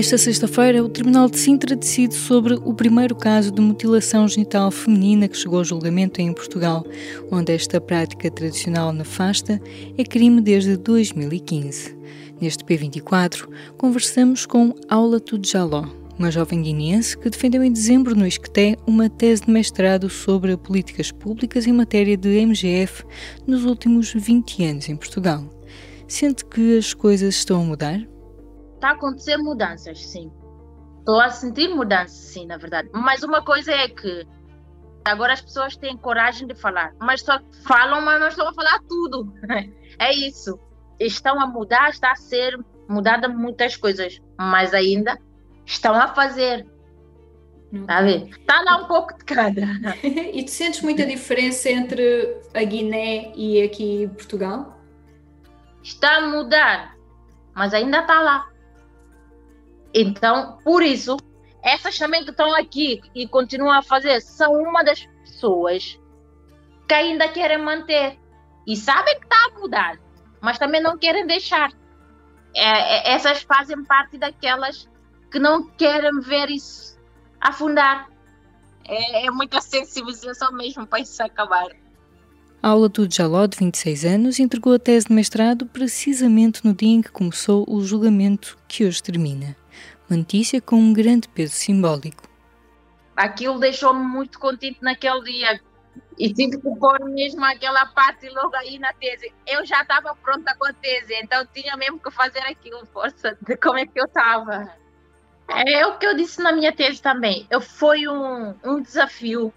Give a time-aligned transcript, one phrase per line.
[0.00, 5.28] Esta sexta-feira, o Tribunal de Sintra decide sobre o primeiro caso de mutilação genital feminina
[5.28, 6.86] que chegou ao julgamento em Portugal,
[7.30, 9.60] onde esta prática tradicional nefasta
[9.98, 11.94] é crime desde 2015.
[12.40, 13.46] Neste P24,
[13.76, 15.84] conversamos com Aula Tudjaló,
[16.18, 21.12] uma jovem guineense que defendeu em dezembro no Isqueté uma tese de mestrado sobre políticas
[21.12, 23.04] públicas em matéria de MGF
[23.46, 25.44] nos últimos 20 anos em Portugal.
[26.08, 28.19] Sente que as coisas estão a mudar?
[28.80, 30.32] Está a acontecer mudanças, sim.
[31.00, 32.88] Estou a sentir mudanças, sim, na verdade.
[32.94, 34.26] Mas uma coisa é que
[35.04, 38.80] agora as pessoas têm coragem de falar, mas só falam, mas não estão a falar
[38.88, 39.30] tudo.
[39.98, 40.58] É isso.
[40.98, 45.18] Estão a mudar, está a ser mudada muitas coisas, mas ainda
[45.66, 46.66] estão a fazer.
[47.70, 48.28] Está a ver?
[48.30, 49.60] Está lá um pouco de cada.
[50.02, 54.80] e tu sentes muita diferença entre a Guiné e aqui Portugal?
[55.82, 56.96] Está a mudar,
[57.54, 58.49] mas ainda está lá.
[59.94, 61.16] Então, por isso,
[61.62, 65.98] essas também que estão aqui e continuam a fazer são uma das pessoas
[66.88, 68.18] que ainda querem manter
[68.66, 69.98] e sabem que está a mudar,
[70.40, 71.70] mas também não querem deixar.
[72.54, 74.88] É, é, essas fazem parte daquelas
[75.30, 76.98] que não querem ver isso
[77.40, 78.08] afundar.
[78.86, 81.68] É, é muita sensibilização mesmo para isso acabar.
[82.62, 86.90] A aula do Jaló, de 26 anos, entregou a tese de mestrado precisamente no dia
[86.90, 89.56] em que começou o julgamento que hoje termina
[90.10, 92.24] uma notícia com um grande peso simbólico.
[93.16, 95.60] Aquilo deixou-me muito contente naquele dia
[96.18, 99.32] e tive que pôr mesmo aquela parte logo aí na tese.
[99.46, 103.56] Eu já estava pronta com a tese, então tinha mesmo que fazer aquilo, força de
[103.56, 104.74] como é que eu estava.
[105.48, 107.46] É o que eu disse na minha tese também.
[107.50, 109.52] Eu, foi um, um desafio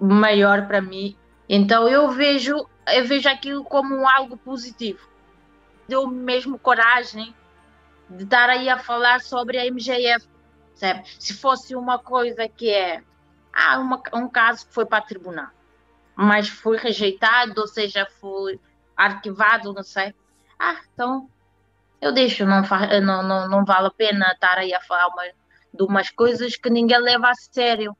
[0.00, 1.16] maior para mim.
[1.48, 5.08] Então eu vejo, eu vejo aquilo como algo positivo.
[5.88, 7.34] Deu mesmo coragem
[8.10, 10.26] de estar aí a falar sobre a MGF,
[10.74, 11.02] sabe?
[11.18, 13.02] Se fosse uma coisa que é
[13.52, 15.50] ah, uma, um caso que foi para tribunal,
[16.16, 18.60] mas foi rejeitado, ou seja, foi
[18.96, 20.14] arquivado, não sei.
[20.58, 21.28] Ah, então
[22.00, 22.62] eu deixo, não,
[23.02, 25.22] não, não, não vale a pena estar aí a falar uma,
[25.72, 27.96] de umas coisas que ninguém leva a sério.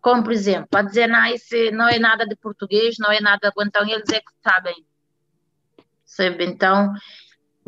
[0.00, 3.52] Como, por exemplo, a dizer, não, isso não é nada de português, não é nada,
[3.60, 4.86] então eles é que sabem.
[6.04, 6.44] Sabe?
[6.44, 6.92] Então,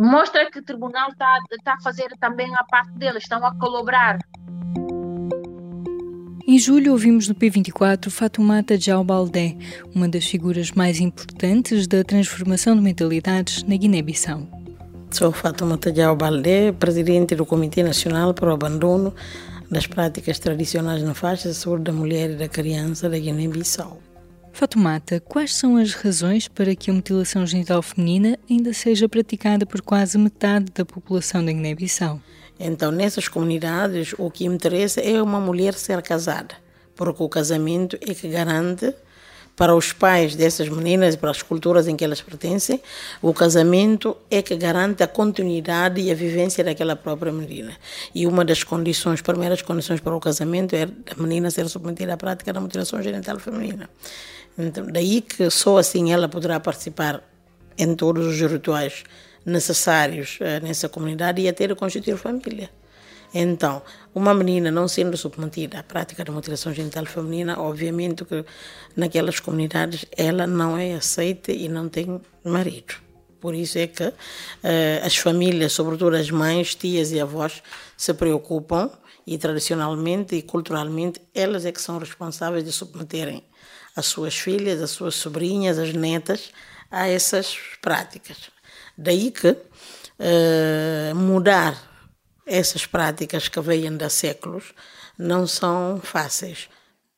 [0.00, 4.18] mostra que o tribunal está tá a fazer também a parte deles, estão a colaborar.
[6.48, 8.74] Em julho ouvimos no P24 Fatoumata
[9.04, 9.56] Baldé,
[9.94, 14.48] uma das figuras mais importantes da transformação de mentalidades na Guiné-Bissau.
[15.10, 19.14] Sou Fatoumata Baldé, presidente do Comitê Nacional para o Abandono
[19.70, 24.09] das Práticas Tradicionais na Faixa Sul da Mulher e da Criança da Guiné-Bissau.
[24.60, 29.80] Fatumata, quais são as razões para que a mutilação genital feminina ainda seja praticada por
[29.80, 32.20] quase metade da população da Guiné-Bissau?
[32.58, 36.54] Então, nessas comunidades, o que interessa é uma mulher ser casada,
[36.94, 38.94] porque o casamento é que garante
[39.60, 42.80] para os pais dessas meninas e para as culturas em que elas pertencem,
[43.20, 47.74] o casamento é que garante a continuidade e a vivência daquela própria menina.
[48.14, 52.16] E uma das condições, primeiras condições para o casamento é a menina ser submetida à
[52.16, 53.90] prática da mutilação genital feminina.
[54.58, 57.22] Então, daí que só assim ela poderá participar
[57.76, 59.04] em todos os rituais
[59.44, 62.70] necessários uh, nessa comunidade e a ter a constituir família.
[63.32, 63.82] Então,
[64.14, 68.44] uma menina não sendo submetida à prática da mutilação genital feminina, obviamente que
[68.96, 72.94] naquelas comunidades ela não é aceita e não tem marido.
[73.40, 74.12] Por isso é que uh,
[75.02, 77.62] as famílias, sobretudo as mães, tias e avós,
[77.96, 78.90] se preocupam
[79.26, 83.42] e tradicionalmente e culturalmente elas é que são responsáveis de submeterem
[83.96, 86.50] as suas filhas, as suas sobrinhas, as netas
[86.90, 88.50] a essas práticas.
[88.98, 91.89] Daí que uh, mudar
[92.50, 94.74] essas práticas que vêm de séculos
[95.16, 96.68] não são fáceis.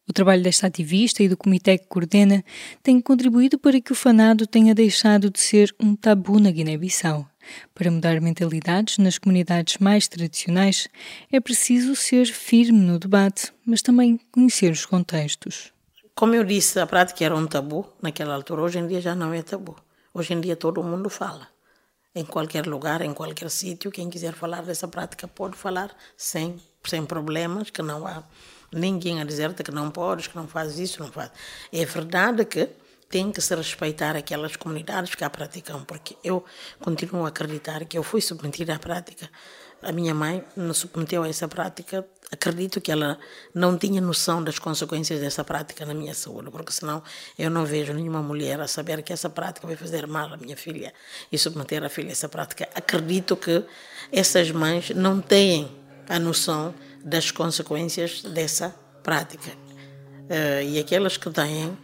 [0.07, 2.45] O trabalho desta ativista e do comitê que coordena
[2.83, 7.27] tem contribuído para que o fanado tenha deixado de ser um tabu na Guiné-Bissau.
[7.75, 10.89] Para mudar mentalidades nas comunidades mais tradicionais,
[11.33, 15.73] é preciso ser firme no debate, mas também conhecer os contextos.
[16.15, 19.33] Como eu disse, a prática era um tabu naquela altura, hoje em dia já não
[19.33, 19.75] é tabu.
[20.13, 21.49] Hoje em dia todo mundo fala.
[22.15, 27.07] Em qualquer lugar, em qualquer sítio, quem quiser falar dessa prática pode falar sem, sem
[27.07, 28.23] problemas, que não há
[28.71, 31.31] ninguém a dizer-te que não podes, que não fazes isso, não faz.
[31.73, 32.69] É verdade que
[33.09, 36.45] tem que se respeitar aquelas comunidades que a praticam, porque eu
[36.81, 39.31] continuo a acreditar que eu fui submetida à prática.
[39.83, 42.07] A minha mãe me submeteu a essa prática.
[42.31, 43.19] Acredito que ela
[43.55, 47.03] não tinha noção das consequências dessa prática na minha saúde, porque senão
[47.39, 50.57] eu não vejo nenhuma mulher a saber que essa prática vai fazer mal à minha
[50.57, 50.95] filha
[51.31, 52.69] e submeter a filha a essa prática.
[52.75, 53.65] Acredito que
[54.11, 55.71] essas mães não têm
[56.09, 56.75] a noção
[57.05, 59.51] das consequências dessa prática.
[59.51, 61.77] Uh, e aquelas que têm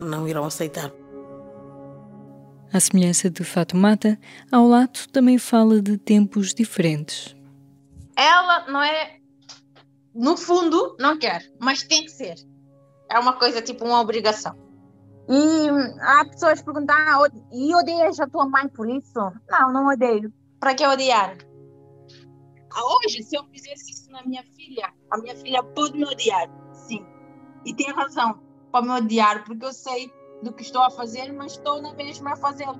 [0.00, 0.90] não irão aceitar.
[2.72, 4.18] À semelhança de Fatumata,
[4.50, 7.35] Aulato também fala de tempos diferentes.
[8.16, 9.18] Ela não é,
[10.14, 12.34] no fundo, não quer, mas tem que ser.
[13.10, 14.56] É uma coisa tipo uma obrigação.
[15.28, 15.68] E
[16.00, 19.12] há pessoas que perguntam: ah, e odeias a tua mãe por isso?
[19.48, 20.32] Não, não odeio.
[20.58, 21.36] Para que odiar?
[22.72, 26.48] Ah, hoje, se eu fizesse isso na minha filha, a minha filha pode me odiar,
[26.72, 27.04] sim.
[27.64, 28.40] E tem razão
[28.70, 30.10] para me odiar, porque eu sei
[30.42, 32.78] do que estou a fazer, mas estou na mesma a fazê-lo.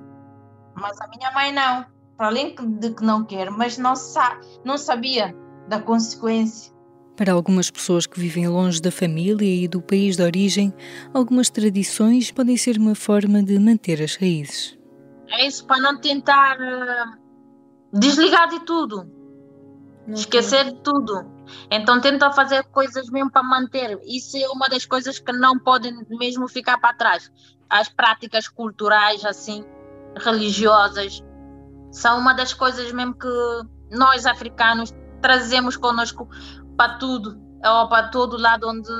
[0.75, 1.96] Mas a minha mãe não.
[2.17, 5.35] Para além de que não quer, mas não, sa não sabia
[5.67, 6.75] da consequência.
[7.15, 10.73] Para algumas pessoas que vivem longe da família e do país de origem,
[11.13, 14.77] algumas tradições podem ser uma forma de manter as raízes.
[15.29, 17.17] É isso, para não tentar uh,
[17.91, 19.11] desligar de tudo,
[20.07, 21.25] esquecer de tudo.
[21.71, 23.99] Então tenta fazer coisas mesmo para manter.
[24.05, 27.31] Isso é uma das coisas que não podem mesmo ficar para trás.
[27.69, 29.65] As práticas culturais, assim,
[30.23, 31.21] religiosas,
[31.91, 33.27] são uma das coisas mesmo que
[33.91, 36.27] nós africanos trazemos conosco
[36.75, 38.91] para tudo, ou para todo lado onde,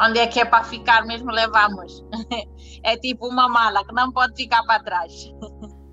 [0.00, 2.04] onde é que é para ficar mesmo levamos.
[2.82, 5.12] é tipo uma mala que não pode ficar para trás.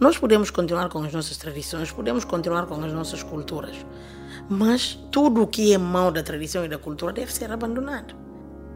[0.00, 3.76] Nós podemos continuar com as nossas tradições, podemos continuar com as nossas culturas,
[4.48, 8.23] mas tudo o que é mau da tradição e da cultura deve ser abandonado.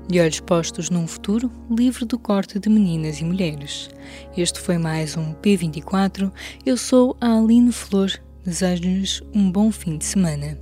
[0.08, 3.90] De olhos postos num futuro livre do corte de meninas e mulheres.
[4.34, 6.32] Este foi mais um P24.
[6.64, 8.10] Eu sou a Aline Flor.
[8.42, 10.58] Desejo-lhes um bom fim de semana.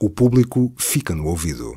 [0.00, 1.76] O público fica no ouvido.